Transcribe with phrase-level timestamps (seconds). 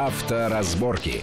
[0.00, 1.22] Авторазборки.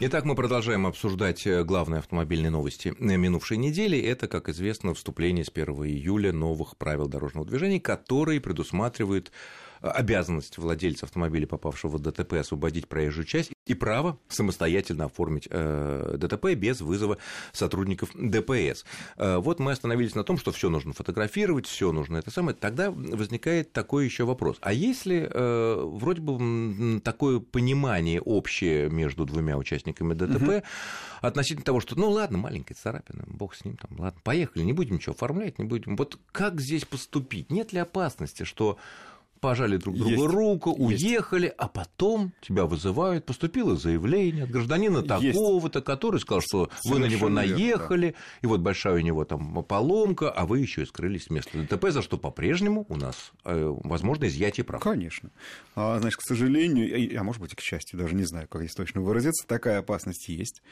[0.00, 3.98] Итак, мы продолжаем обсуждать э, главные автомобильные новости минувшей недели.
[3.98, 9.32] Это, как известно, вступление с 1 июля новых правил дорожного движения, которые предусматривают
[9.80, 16.54] обязанность владельца автомобиля, попавшего в ДТП, освободить проезжую часть и право самостоятельно оформить э, ДТП
[16.54, 17.18] без вызова
[17.52, 18.84] сотрудников ДПС.
[19.16, 22.56] Э, вот мы остановились на том, что все нужно фотографировать, все нужно это самое.
[22.56, 24.58] Тогда возникает такой еще вопрос.
[24.60, 30.62] А если э, вроде бы такое понимание общее между двумя участниками ДТП угу.
[31.22, 34.96] относительно того, что ну ладно, маленькая царапина, бог с ним, там, ладно, поехали, не будем
[34.96, 35.96] ничего оформлять, не будем.
[35.96, 37.50] Вот как здесь поступить?
[37.50, 38.78] Нет ли опасности, что
[39.40, 41.54] пожали друг другу есть, руку, уехали, есть.
[41.58, 47.12] а потом тебя вызывают, поступило заявление от гражданина такого-то, который сказал, что Совершенно вы на
[47.12, 48.38] него наехали, верно, да.
[48.42, 51.90] и вот большая у него там поломка, а вы еще и скрылись с места ДТП,
[51.90, 54.82] за что по-прежнему у нас э, возможно изъятие прав.
[54.82, 55.30] Конечно.
[55.74, 58.74] А, значит, к сожалению, а может быть и к счастью, даже не знаю, как здесь
[58.74, 60.62] точно выразиться, такая опасность есть.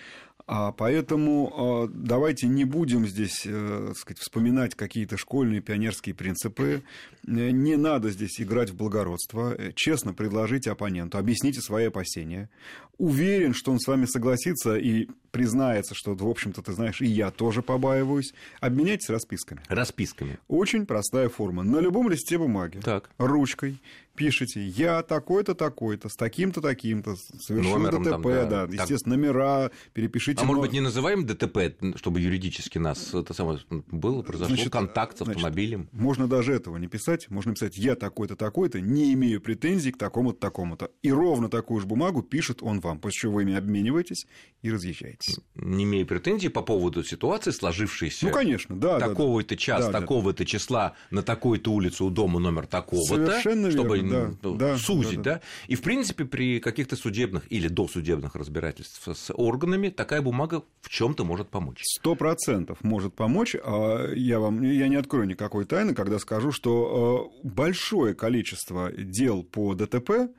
[0.46, 3.46] А поэтому а, давайте не будем здесь
[3.88, 6.82] так сказать, вспоминать какие-то школьные пионерские принципы.
[7.26, 9.54] Э, не надо здесь играть в благородство.
[9.56, 12.50] Э, честно предложите оппоненту, объясните свои опасения.
[12.98, 17.30] Уверен, что он с вами согласится и признается, что, в общем-то, ты знаешь, и я
[17.30, 18.32] тоже побаиваюсь.
[18.60, 19.62] Обменяйтесь расписками.
[19.68, 20.38] Расписками.
[20.48, 21.62] Очень простая форма.
[21.62, 22.78] На любом листе бумаги.
[22.78, 23.10] Так.
[23.18, 23.80] Ручкой
[24.18, 28.72] пишете, я такой-то, такой-то, с таким-то, таким-то, совершил Номером ДТП, там, да, да, так.
[28.72, 30.40] естественно, номера, перепишите.
[30.40, 30.48] А но...
[30.48, 31.58] может быть, не называем ДТП,
[31.94, 35.88] чтобы юридически нас это самое было, произошел значит, контакт с автомобилем?
[35.90, 39.98] Значит, можно даже этого не писать, можно писать, я такой-то, такой-то, не имею претензий к
[39.98, 40.90] такому-то, такому-то.
[41.02, 44.26] И ровно такую же бумагу пишет он вам, после чего вы ими обмениваетесь
[44.62, 44.70] и
[45.18, 45.40] разъезжаетесь.
[45.54, 48.26] Не имею претензий по поводу ситуации, сложившейся.
[48.26, 48.98] Ну, конечно, да.
[48.98, 50.44] Такого-то да, час, да, такого-то да.
[50.44, 55.34] числа на такой-то улице у дома номер такого-то, Совершенно чтобы да, да, сузить, да, да.
[55.34, 55.40] да?
[55.66, 61.14] И, в принципе, при каких-то судебных или досудебных разбирательствах с органами такая бумага в чем
[61.14, 61.82] то может помочь.
[61.82, 63.56] Сто процентов может помочь.
[63.62, 69.42] А я вам я не открою никакой тайны, когда скажу, что э, большое количество дел
[69.42, 70.30] по ДТП,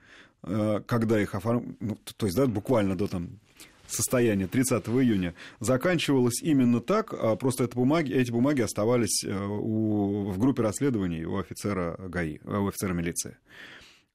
[0.43, 3.39] э, когда их оформляют, ну, то есть, да, буквально до там
[3.93, 10.31] состояния 30 июня заканчивалось именно так, а просто это бумаги, эти бумаги оставались э, у,
[10.31, 13.37] в группе расследований у офицера ГАИ, у офицера милиции.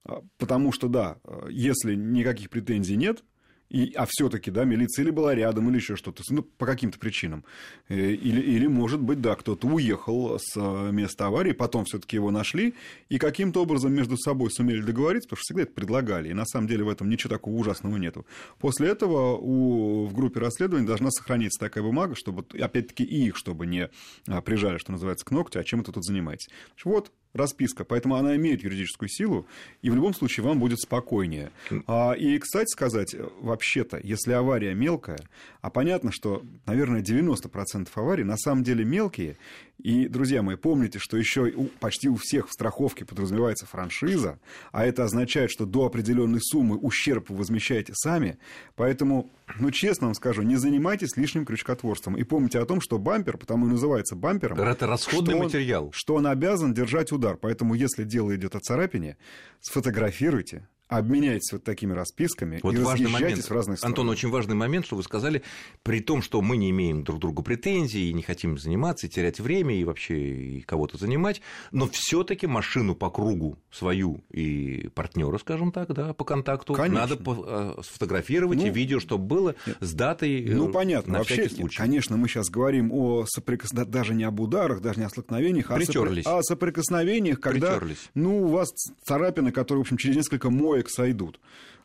[0.04, 1.18] А, потому что, да,
[1.48, 3.24] если никаких претензий нет,
[3.70, 7.44] и, а все-таки, да, милиция или была рядом, или еще что-то, ну, по каким-то причинам.
[7.88, 12.30] Э, или, или, может быть, да, кто-то уехал с э, места аварии, потом все-таки его
[12.30, 12.74] нашли,
[13.08, 16.68] и каким-то образом между собой сумели договориться, потому что всегда это предлагали, и на самом
[16.68, 18.26] деле в этом ничего такого ужасного нету.
[18.58, 23.66] После этого у, в группе расследования должна сохраниться такая бумага, чтобы, опять-таки, и их, чтобы
[23.66, 23.88] не
[24.28, 26.48] а, прижали, что называется, к ногтю, а чем это тут занимаетесь.
[26.84, 29.46] Вот, расписка, поэтому она имеет юридическую силу,
[29.82, 31.50] и в любом случае вам будет спокойнее.
[31.86, 35.18] А, и, кстати сказать, вообще-то, если авария мелкая,
[35.60, 39.36] а понятно, что, наверное, 90% аварий на самом деле мелкие,
[39.82, 41.50] и, друзья мои, помните, что еще
[41.80, 44.38] почти у всех в страховке подразумевается франшиза,
[44.70, 48.38] а это означает, что до определенной суммы ущерб вы возмещаете сами,
[48.76, 53.36] поэтому, ну, честно вам скажу, не занимайтесь лишним крючкотворством, и помните о том, что бампер,
[53.36, 57.36] потому и называется бампером, это расходный что материал, что он обязан держать удар удар.
[57.36, 59.16] Поэтому, если дело идет о царапине,
[59.60, 60.68] сфотографируйте,
[60.98, 63.42] обменяйтесь вот такими расписками вот и важный момент.
[63.42, 63.92] в разных стороны.
[63.92, 65.42] Антон, очень важный момент, что вы сказали,
[65.82, 69.40] при том, что мы не имеем друг другу претензий, и не хотим заниматься, и терять
[69.40, 71.40] время, и вообще кого-то занимать,
[71.70, 77.06] но все таки машину по кругу свою и партнера, скажем так, да, по контакту, Конечно.
[77.06, 81.48] надо э, сфотографировать ну, и видео, чтобы было с датой э, Ну, понятно, на вообще,
[81.48, 81.76] случай.
[81.76, 86.38] конечно, мы сейчас говорим о соприкосновениях, даже не об ударах, даже не о столкновениях, а
[86.38, 87.80] о соприкосновениях, когда,
[88.14, 88.70] ну, у вас
[89.04, 91.40] царапины, которые, в общем, через несколько моек человек сойдут.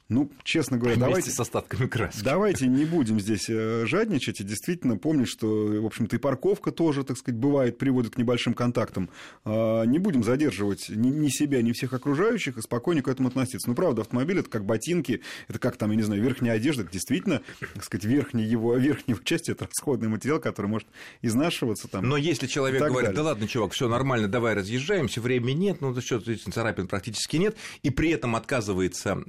[0.09, 1.31] Ну, честно говоря, Вместе давайте...
[1.31, 2.23] с остатками краски.
[2.23, 7.03] Давайте не будем здесь э, жадничать и действительно помнить, что, в общем-то, и парковка тоже,
[7.03, 9.11] так сказать, бывает, приводит к небольшим контактам.
[9.45, 13.69] А, не будем задерживать ни себя, ни всех окружающих и спокойно к этому относиться.
[13.69, 16.91] Ну, правда, автомобиль– это как ботинки, это как там, я не знаю, верхняя одежда, это
[16.91, 17.41] действительно,
[17.75, 20.88] так сказать, верхняя его, верхняя часть– это расходный материал, который может
[21.21, 22.09] изнашиваться там.
[22.09, 23.15] Но если человек говорит, далее.
[23.15, 27.91] да ладно, чувак, все нормально, давай разъезжаемся, времени нет, ну, что, царапин практически нет, и
[27.91, 29.21] при этом отказывается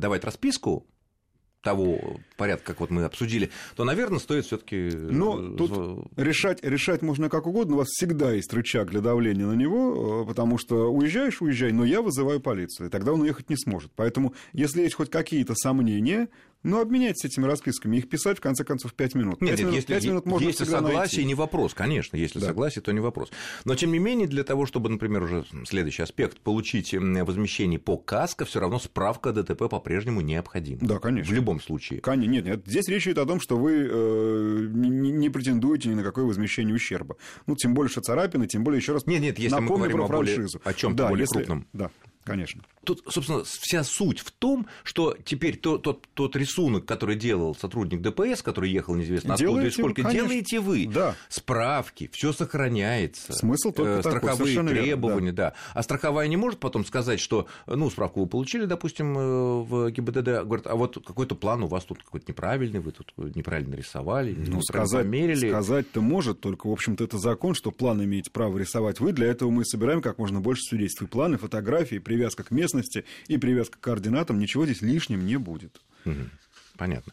[0.00, 0.86] э, давать расписку
[1.62, 4.90] того порядка, как вот мы обсудили, то, наверное, стоит все-таки.
[4.94, 7.74] Ну, тут решать, решать можно как угодно.
[7.74, 11.84] У вас всегда есть рычаг для давления на него, э, потому что уезжаешь, уезжай, но
[11.84, 13.92] я вызываю полицию, и тогда он уехать не сможет.
[13.94, 16.28] Поэтому, если есть хоть какие-то сомнения,
[16.62, 17.96] Ну, обменяйтесь этими расписками.
[17.96, 19.40] Их писать, в конце концов, 5 минут.
[19.40, 21.24] Нет, 5 нет, минут, если, 5 минут можно если согласие, найти.
[21.24, 22.16] не вопрос, конечно.
[22.18, 22.46] Если Да.
[22.48, 23.30] согласие, то не вопрос.
[23.64, 28.44] Но, тем не менее, для того, чтобы, например, уже следующий аспект, получить возмещение по КАСКО,
[28.44, 30.80] все равно справка о ДТП по-прежнему необходима.
[30.82, 31.32] Да, конечно.
[31.32, 32.00] В любом случае.
[32.00, 32.62] Конечно, нет, нет.
[32.66, 36.74] Здесь речь идет о том, что вы э, не, не претендуете ни на какое возмещение
[36.74, 37.16] ущерба.
[37.46, 40.04] Ну, тем больше царапины, тем более, еще раз Нет, нет, если мы напомню говорим про
[40.04, 40.60] о более- франшизу.
[40.64, 41.66] о чём-то да, более если- крупном.
[41.72, 41.90] Да,
[42.30, 42.62] конечно.
[42.84, 48.00] Тут, собственно, вся суть в том, что теперь тот, тот, тот рисунок, который делал сотрудник
[48.00, 50.28] ДПС, который ехал неизвестно откуда и Делаете вы, сколько, конечно.
[50.28, 50.86] делаете вы.
[50.86, 51.14] Да.
[51.28, 53.32] Справки, все сохраняется.
[53.32, 55.54] Смысл только Э, такой, Страховые верно, требования, да.
[55.74, 60.44] А страховая не может потом сказать, что, ну, справку вы получили, допустим, э, в ГИБДД,
[60.44, 64.62] говорит, а вот какой-то план у вас тут какой-то неправильный, вы тут неправильно рисовали, Ну,
[64.62, 65.48] сказать, померили.
[65.48, 69.12] сказать-то может, только, в общем-то, это закон, что план имеете право рисовать вы.
[69.12, 71.02] Для этого мы собираем как можно больше свидетельств.
[71.02, 74.38] И планы, фотографии, привязка к местности и привязка к координатам.
[74.38, 75.80] Ничего здесь лишним не будет.
[76.04, 76.30] Мгм.
[76.80, 77.12] Понятно.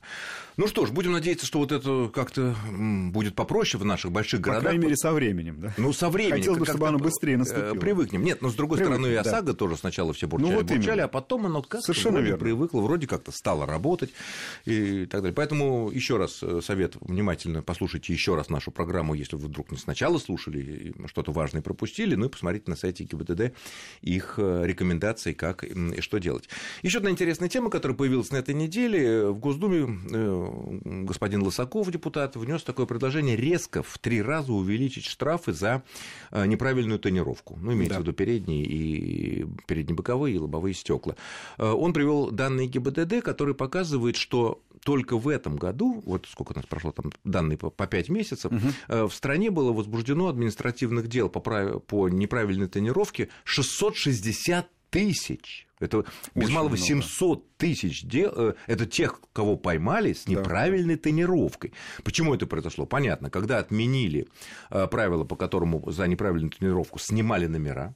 [0.56, 4.46] Ну что ж, будем надеяться, что вот это как-то будет попроще в наших больших По
[4.46, 4.64] городах.
[4.64, 5.74] крайней мере, со временем, да?
[5.78, 6.38] Ну, со временем.
[6.38, 7.74] Хотелось бы, чтобы оно быстрее э, наступило.
[7.74, 8.24] Привыкнем.
[8.24, 9.30] Нет, но с другой Привыкнем, стороны, и да.
[9.30, 11.04] ОСАГО тоже сначала все бурчали, Ну, вот бурчали, именно.
[11.04, 12.40] а потом оно как-то Совершенно вроде верно.
[12.46, 14.12] привыкло, вроде как-то стало работать
[14.64, 15.36] и так далее.
[15.36, 19.78] Поэтому еще раз э, совет, внимательно послушайте еще раз нашу программу, если вы вдруг не
[19.78, 23.52] сначала слушали, что-то важное пропустили, ну и посмотрите на сайте ГИБДД
[24.02, 26.48] их э, рекомендации, как и что делать.
[26.84, 29.28] Еще одна интересная тема, которая появилась на этой неделе.
[29.28, 35.52] В Госдуме э, господин Лысаков, депутат, внес такое предложение резко в три раза увеличить штрафы
[35.52, 35.84] за
[36.32, 37.58] э, неправильную тонировку.
[37.60, 38.00] Ну, имеется Да.
[38.00, 41.16] в виду передние и переднебоковые и лобовые стекла.
[41.58, 46.56] Э, Он привел данные ГИБДД, которые показывают, что только в этом году, вот сколько у
[46.56, 48.52] нас прошло там данные по, по 5 месяцев,
[48.88, 55.68] э, в стране было возбуждено административных дел по, прав- по неправильной тонировке 660 тысяч.
[55.80, 56.82] Это без Очень малого много.
[56.82, 58.32] 700 тысяч дел.
[58.36, 60.32] э, Это тех, кого поймали с Да.
[60.32, 61.74] неправильной тонировкой.
[62.04, 62.86] Почему это произошло?
[62.86, 64.28] Понятно, когда отменили
[64.72, 67.94] э, правила, по которому за неправильную тонировку снимали номера,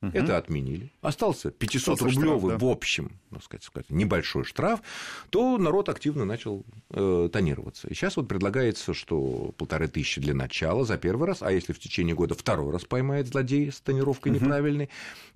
[0.00, 0.90] это отменили.
[1.02, 2.66] Остался 500 Остался рублевый штраф, да.
[2.66, 4.80] в общем, так сказать, сказать, небольшой штраф,
[5.30, 7.88] то народ активно начал э, тонироваться.
[7.88, 11.78] И сейчас вот предлагается, что полторы тысячи для начала за первый раз, а если в
[11.80, 14.88] течение года второй раз поймает злодей с тонировкой неправильной,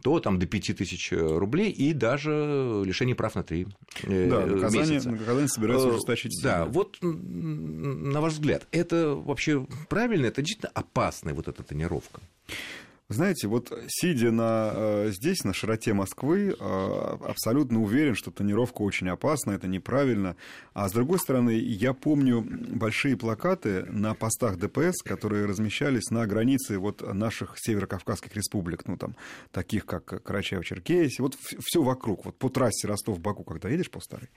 [0.03, 3.67] то там до 5 тысяч рублей и даже лишение прав на 3
[4.05, 5.11] Да, наказание, месяца.
[5.11, 6.41] наказание собирается Э, ужесточить.
[6.43, 6.73] Да, сильно.
[6.73, 12.21] вот на ваш взгляд, это вообще правильно, это действительно опасная вот эта тонировка?
[13.13, 19.09] Знаете, вот сидя на, э, здесь, на широте Москвы, э, абсолютно уверен, что тонировка очень
[19.11, 20.37] опасна, это неправильно.
[20.73, 26.79] А с другой стороны, я помню большие плакаты на постах ДПС, которые размещались на границе
[26.79, 29.15] вот наших северокавказских республик, ну там,
[29.51, 34.31] таких как Карачаево-Черкесия, вот все вокруг, вот по трассе Ростов-Баку, когда едешь по старой.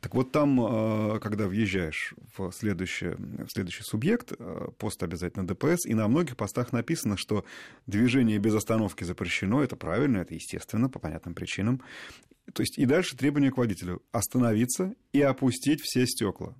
[0.00, 5.84] Так вот там, э, когда въезжаешь в следующий, в следующий субъект, э, пост обязательно ДПС,
[5.84, 7.44] и на многих постах написано, что
[7.86, 11.82] движение без остановки запрещено, это правильно, это естественно, по понятным причинам.
[12.52, 16.54] То есть и дальше требование к водителю остановиться и опустить все стекла.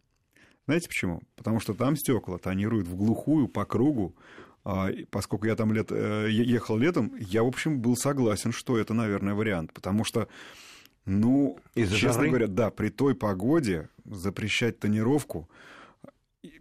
[0.67, 1.23] Знаете почему?
[1.37, 4.17] Потому что там стекла тонируют в глухую, по кругу,
[4.65, 8.93] а, Поскольку я там лет, э, ехал летом, я, в общем, был согласен, что это,
[8.93, 9.73] наверное, вариант.
[9.73, 10.29] Потому что,
[11.05, 12.29] ну, Из-за честно жары?
[12.29, 15.49] говоря, да, при той погоде запрещать тонировку,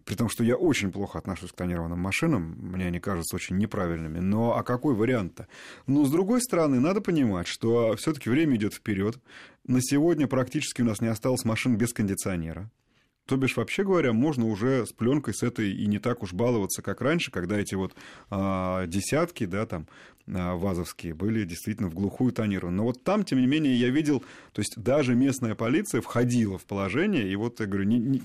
[0.06, 4.19] при том, что я очень плохо отношусь к тонированным машинам, мне они кажутся очень неправильными.
[4.19, 5.47] Но а какой вариант-то?
[5.88, 9.19] Ну, с другой стороны, надо понимать, что все-таки время идет вперед.
[9.65, 12.69] На сегодня практически у нас не осталось машин без кондиционера.
[13.29, 16.81] То бишь, вообще говоря, можно уже с пленкой с этой и не так уж баловаться,
[16.81, 17.93] как раньше, когда эти вот
[18.31, 19.86] а, десятки, да, там,
[20.31, 22.77] а, вазовские, были действительно в глухую тонированы.
[22.77, 26.65] Но вот там, тем не менее, я видел, то есть даже местная полиция входила в
[26.65, 28.21] положение, и вот, я говорю, не, не,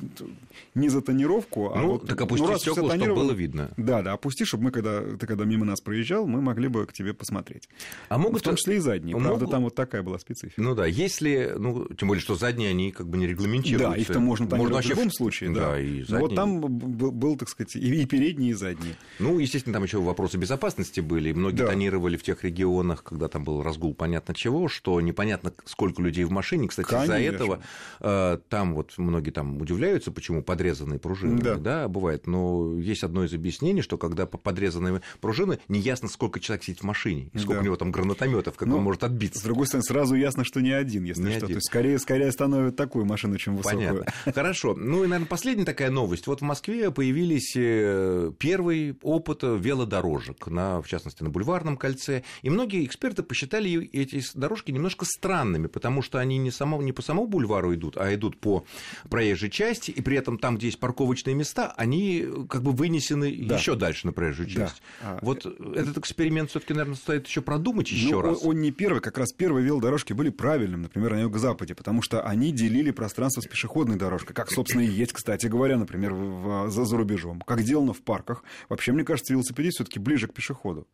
[0.74, 2.06] не за тонировку, а ну, вот...
[2.06, 3.70] так опусти раз всё стекла, чтобы было видно.
[3.76, 6.92] Да, да, опусти, чтобы мы, когда ты когда мимо нас проезжал, мы могли бы к
[6.92, 7.68] тебе посмотреть.
[8.08, 9.16] А могут в том числе и задние.
[9.16, 10.60] могут- Правда, там вот такая была специфика.
[10.60, 13.90] Ну да, если, ну, тем более, что задние, они как бы не регламентируются.
[13.90, 15.60] Да, их-то можно тонировать вообще любом случае, да.
[15.72, 16.20] Да, и Но задние.
[16.20, 18.94] вот там был, так сказать, и, передние, и задние.
[19.18, 21.32] Ну, естественно, там еще вопросы безопасности были.
[21.32, 21.66] Многие Да.
[21.68, 26.30] тонировали в тех регионах, когда там был разгул понятно чего, что непонятно, сколько людей в
[26.30, 26.68] машине.
[26.68, 27.60] Кстати, из-за этого
[28.00, 31.54] э, там вот многие там удивляются, почему подрезанные пружины, Да.
[31.56, 31.88] да.
[31.88, 32.26] бывает.
[32.26, 36.84] Но есть одно из объяснений, что когда по- подрезанные пружины, неясно, сколько человек сидит в
[36.84, 37.60] машине, и сколько Да.
[37.60, 39.44] у него там гранатометов, как Ну, он может С отбиться.
[39.44, 41.36] другой стороны, сразу ясно, что не один, если Не что.
[41.46, 41.48] один.
[41.48, 44.04] То есть скорее, скорее остановят такую машину, чем высокую.
[44.04, 44.32] Понятно.
[44.32, 44.74] Хорошо.
[44.84, 46.26] Ну и, наверное, последняя такая новость.
[46.26, 52.22] Вот в Москве появились э, первый опыт велодорожек, на, в частности, на Бульварном кольце.
[52.42, 57.02] И многие эксперты посчитали эти дорожки немножко странными, потому что они не, само, не по
[57.02, 58.64] самому бульвару идут, а идут по
[59.08, 63.56] проезжей части, и при этом там, где есть парковочные места, они как бы вынесены да.
[63.56, 64.82] еще дальше на проезжую часть.
[65.00, 65.18] Да.
[65.22, 68.38] Вот этот эксперимент все-таки, наверное, стоит еще продумать еще ну, раз.
[68.42, 72.52] Он не первый, как раз первые велодорожки были правильным, например, на юго-западе, потому что они
[72.52, 76.96] делили пространство с пешеходной дорожкой, как, собственно, и есть, кстати говоря, например, в, за, за
[76.96, 78.44] рубежом, как сделано в парках.
[78.68, 80.86] Вообще, мне кажется, велосипедист все-таки ближе к пешеходу.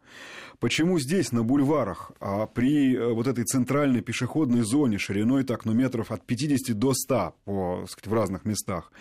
[0.58, 5.72] Почему здесь, на бульварах, а при э, вот этой центральной пешеходной зоне шириной так, ну,
[5.72, 8.92] метров от 50 до 100 по, сказать, в разных местах,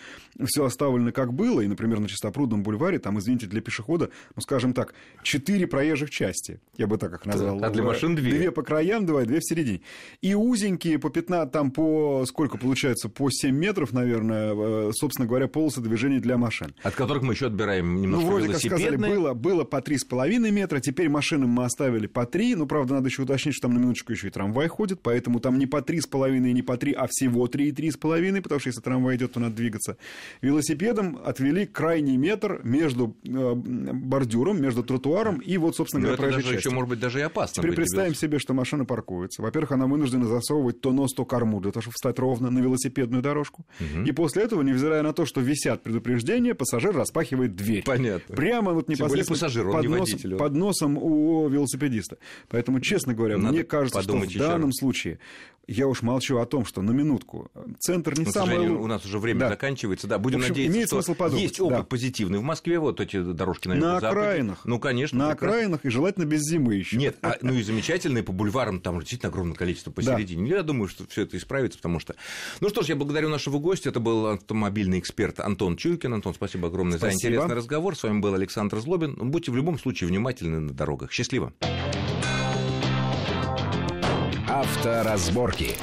[0.42, 4.72] все оставлено как было, и, например, на Чистопрудном бульваре, там, извините, для пешехода, ну, скажем
[4.72, 7.62] так, четыре проезжих части, я бы так их назвал.
[7.62, 8.30] А для машин две?
[8.30, 9.82] Две по краям, два, две в середине.
[10.22, 14.54] И узенькие по 15, там по, сколько получается, по 7 метров, наверное,
[14.92, 16.74] собственно говоря, полосы движения для машин.
[16.82, 20.80] От которых мы еще отбираем немножко Ну, вроде как сказали, было, было по 3,5 метра,
[20.80, 24.12] теперь машинам мы оставили по 3, ну, правда, надо еще уточнить, что там на минуточку
[24.12, 27.46] еще и трамвай ходит, поэтому там не по 3,5 и не по 3, а всего
[27.46, 29.96] 3 и 3,5, потому что если трамвай идет, то надо двигаться.
[30.42, 36.58] Велосипедом отвели крайний метр между э, бордюром, между тротуаром и вот, собственно говоря, проезжей частью.
[36.58, 37.62] еще, может быть, даже и опасно.
[37.62, 39.42] Теперь представим себе, что машина паркуется.
[39.42, 43.22] Во-первых, она вынуждена засовывать то нос, то корму для того, чтобы встать ровно на велосипедную
[43.22, 43.64] дорожку.
[43.80, 44.04] Угу.
[44.04, 47.84] И после этого, невзирая на то, что висят предупреждения, пассажир распахивает дверь.
[47.84, 48.34] Понятно.
[48.34, 50.36] Прямо вот непосредственно пассажир, он под, не носом, водитель.
[50.36, 52.18] под носом у велосипедиста.
[52.48, 55.18] Поэтому, честно говоря, Надо мне кажется, что в данном случае
[55.70, 58.68] я уж молчу о том, что на минутку центр не самый...
[58.68, 59.48] у нас уже время да.
[59.50, 60.08] заканчивается.
[60.08, 61.42] Да, будем общем, надеяться, имеет что смысл подумать.
[61.42, 61.84] есть опыт да.
[61.84, 62.38] позитивный.
[62.40, 64.64] В Москве вот эти дорожки на На окраинах.
[64.64, 65.16] Ну, конечно.
[65.16, 66.96] На окраинах и желательно без зимы еще.
[66.96, 70.50] Нет, а, ну и замечательные по бульварам, там действительно огромное количество посередине.
[70.50, 70.56] Да.
[70.56, 72.16] Я думаю, что все это исправится, потому что...
[72.60, 73.90] Ну что ж, я благодарю нашего гостя.
[73.90, 76.14] Это был автомобильный эксперт Антон Чуйкин.
[76.14, 77.20] Антон, спасибо огромное спасибо.
[77.20, 77.96] за интересный разговор.
[77.96, 79.14] С вами был Александр Злобин.
[79.14, 81.12] Будьте в любом случае внимательны на дорогах.
[81.12, 81.52] Счастливо.
[84.48, 85.76] Авторазборки.